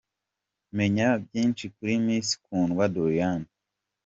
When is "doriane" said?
2.93-3.49